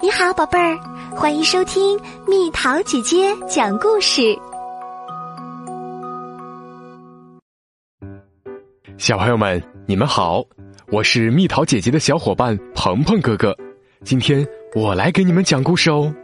[0.00, 0.78] 你好，宝贝儿，
[1.10, 4.22] 欢迎收听蜜桃姐姐讲故事。
[8.96, 10.44] 小朋友们，你们好，
[10.92, 13.56] 我是蜜桃姐姐的小伙伴鹏鹏哥哥。
[14.04, 16.14] 今天我来给你们讲故事哦。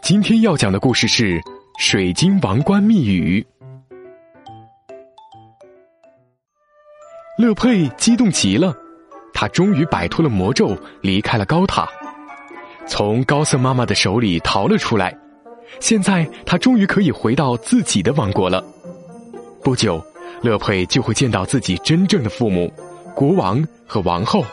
[0.00, 1.38] 今天要讲的故事是
[1.76, 3.46] 《水晶王冠密语》。
[7.36, 8.74] 乐佩激动极了，
[9.34, 11.86] 他终于摆脱了魔咒，离开了高塔。
[12.86, 15.16] 从高瑟妈妈的手里逃了出来，
[15.80, 18.62] 现在他终于可以回到自己的王国了。
[19.62, 20.04] 不久，
[20.42, 22.72] 乐佩就会见到自己真正的父母——
[23.14, 24.44] 国王和王后。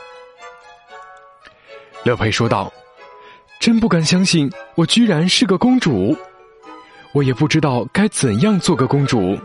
[2.04, 2.72] 乐佩说道
[3.60, 6.16] ：“真不敢相信，我居然是个公主！
[7.12, 9.38] 我也不知道该怎样做个公主。”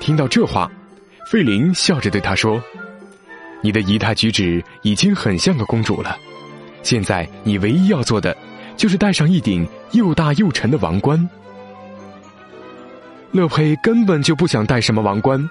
[0.00, 0.70] 听到这话，
[1.30, 2.62] 费林笑着对他说
[3.62, 6.18] ：“你的仪态举止已经很像个公主了。”
[6.84, 8.36] 现在你唯一要做的，
[8.76, 11.28] 就是戴上一顶又大又沉的王冠。
[13.32, 15.50] 乐佩根本就不想戴什么王冠。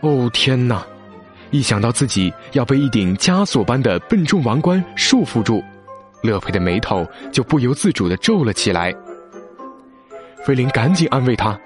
[0.00, 0.86] 哦天哪！
[1.50, 5.62] 一想到自己要被一顶枷锁般的笨重王冠束缚住，
[6.22, 8.94] 乐佩的眉头就不由自主的皱了起来。
[10.44, 11.58] 菲林赶紧安慰他：“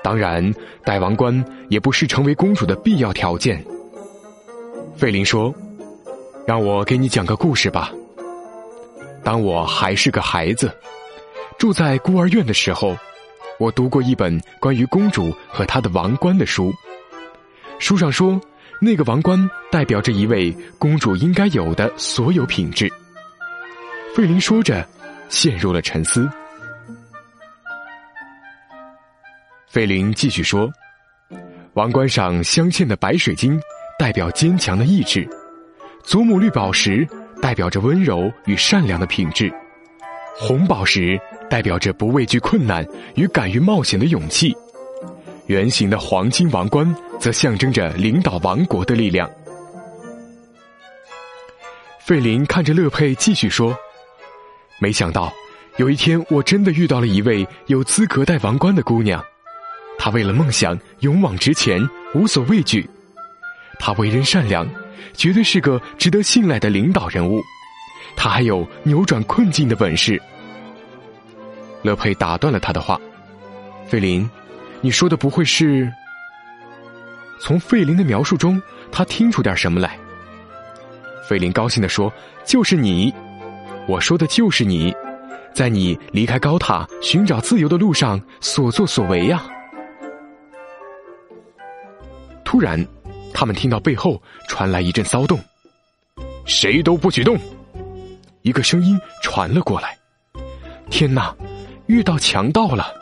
[0.00, 3.62] 当然，戴王冠也不是成为公主的必要条件。”
[4.96, 5.52] 费林说。
[6.46, 7.92] 让我给你讲个故事吧。
[9.24, 10.70] 当我还是个孩子，
[11.58, 12.96] 住在孤儿院的时候，
[13.58, 16.72] 我读过一本关于公主和她的王冠的书。
[17.80, 18.40] 书上说，
[18.80, 22.88] 那个王冠代表着一位公主应该有的所有品质。
[24.14, 24.86] 费林说着，
[25.28, 26.30] 陷入了沉思。
[29.68, 30.70] 费林继续说
[31.74, 33.60] ：“王冠上镶嵌的白水晶，
[33.98, 35.28] 代表坚强的意志。”
[36.06, 37.06] 祖母绿宝石
[37.42, 39.52] 代表着温柔与善良的品质，
[40.38, 44.56] 红宝石代表着不畏惧困难与敢于冒险的勇气，
[45.46, 49.28] 圆形的黄金王冠则象征着领导王国的力量。
[51.98, 53.76] 费林看着乐佩继续说
[54.78, 55.32] ：“没想到
[55.76, 59.20] 有一天，我真的遇到了一位有资格戴王冠的姑娘，
[59.98, 61.82] 她为了梦想勇往直前，
[62.14, 62.88] 无所畏惧，
[63.80, 64.64] 她为人善良。”
[65.14, 67.40] 绝对是个值得信赖的领导人物，
[68.16, 70.20] 他还有扭转困境的本事。
[71.82, 73.00] 乐佩打断了他的话
[73.86, 74.28] ：“费林，
[74.80, 75.90] 你说的不会是？”
[77.40, 79.96] 从费林的描述中，他听出点什么来。
[81.28, 82.12] 费林高兴地说
[82.44, 83.14] ：“就是你，
[83.86, 84.94] 我说的就是你，
[85.52, 89.42] 在你离开高塔寻找自由的路上所作所为呀。”
[92.44, 92.84] 突然。
[93.38, 95.38] 他们听到背后传来一阵骚动，
[96.46, 97.38] 谁都不许动！
[98.40, 99.94] 一个声音传了过来。
[100.88, 101.36] 天哪，
[101.84, 102.94] 遇到强盗了！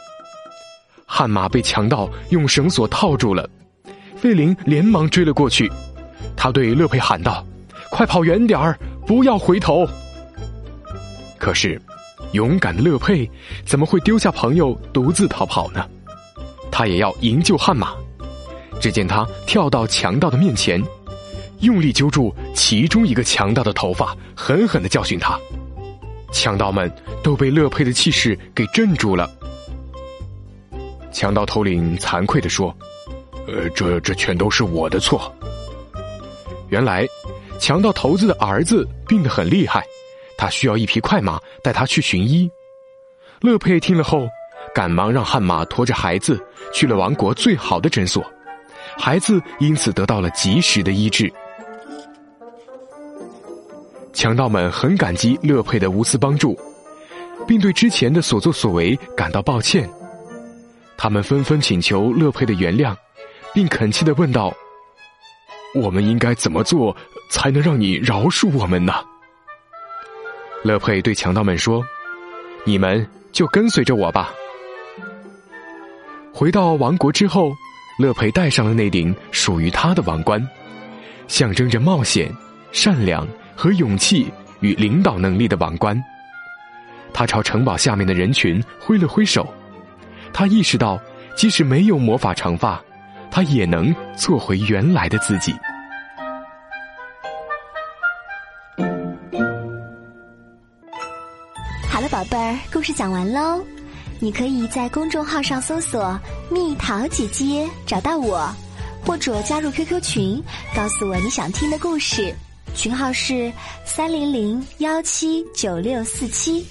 [1.06, 3.48] 悍马被强盗用绳索套住了，
[4.16, 5.70] 费林连忙追了过去。
[6.36, 7.46] 他对乐佩喊道
[7.88, 9.86] ：“快跑远点儿，不要回头！”
[11.38, 11.80] 可是，
[12.32, 13.30] 勇敢的乐佩
[13.64, 15.88] 怎么会丢下朋友独自逃跑呢？
[16.72, 17.94] 他也要营救悍马。
[18.84, 20.78] 只见他跳到强盗的面前，
[21.60, 25.40] 用力揪住其中一个强盗的头发，狠狠的教训他。
[26.30, 29.26] 强盗们都被乐佩的气势给镇住了。
[31.10, 32.76] 强盗头领惭愧的说
[33.48, 35.34] ：“呃，这这全都是我的错。
[36.68, 37.06] 原来，
[37.58, 39.82] 强盗头子的儿子病得很厉害，
[40.36, 42.50] 他需要一匹快马带他去寻医。
[43.40, 44.28] 乐佩听了后，
[44.74, 46.38] 赶忙让悍马驮着孩子
[46.74, 48.22] 去了王国最好的诊所。”
[48.96, 51.32] 孩子因此得到了及时的医治。
[54.12, 56.58] 强盗们很感激乐佩的无私帮助，
[57.46, 59.90] 并对之前的所作所为感到抱歉。
[60.96, 62.94] 他们纷纷请求乐佩的原谅，
[63.52, 64.54] 并恳切的问道
[65.74, 66.96] ：“我们应该怎么做
[67.28, 68.94] 才能让你饶恕我们呢？”
[70.62, 71.84] 乐佩对强盗们说
[72.64, 74.32] ：“你们就跟随着我吧。”
[76.32, 77.52] 回到王国之后。
[77.98, 80.44] 乐佩戴上了那顶属于他的王冠，
[81.28, 82.32] 象征着冒险、
[82.72, 84.26] 善良和勇气
[84.60, 86.00] 与领导能力的王冠。
[87.12, 89.46] 他朝城堡下面的人群挥了挥手，
[90.32, 91.00] 他意识到，
[91.36, 92.82] 即使没有魔法长发，
[93.30, 95.54] 他也能做回原来的自己。
[101.88, 103.64] 好了，宝贝儿，故事讲完喽。
[104.24, 106.18] 你可以在公众号上搜索
[106.50, 108.50] “蜜桃姐姐”找到我，
[109.04, 110.42] 或者加入 QQ 群，
[110.74, 112.34] 告诉我你想听的故事。
[112.74, 113.52] 群号是
[113.84, 116.66] 三零零幺七九六四七。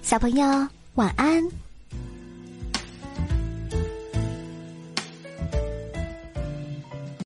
[0.00, 1.65] 小朋友，晚安。